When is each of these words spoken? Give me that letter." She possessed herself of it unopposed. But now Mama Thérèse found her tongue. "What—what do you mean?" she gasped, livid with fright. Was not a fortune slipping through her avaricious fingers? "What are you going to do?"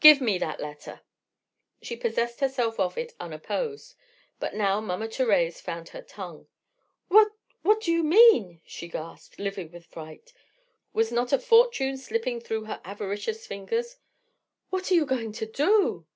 Give 0.00 0.18
me 0.18 0.38
that 0.38 0.60
letter." 0.60 1.02
She 1.82 1.94
possessed 1.94 2.40
herself 2.40 2.80
of 2.80 2.96
it 2.96 3.12
unopposed. 3.20 3.96
But 4.40 4.54
now 4.54 4.80
Mama 4.80 5.08
Thérèse 5.08 5.60
found 5.60 5.90
her 5.90 6.00
tongue. 6.00 6.46
"What—what 7.08 7.82
do 7.82 7.92
you 7.92 8.02
mean?" 8.02 8.62
she 8.64 8.88
gasped, 8.88 9.38
livid 9.38 9.74
with 9.74 9.84
fright. 9.84 10.32
Was 10.94 11.12
not 11.12 11.34
a 11.34 11.38
fortune 11.38 11.98
slipping 11.98 12.40
through 12.40 12.64
her 12.64 12.80
avaricious 12.82 13.46
fingers? 13.46 13.98
"What 14.70 14.90
are 14.90 14.94
you 14.94 15.04
going 15.04 15.32
to 15.32 15.44
do?" 15.44 16.06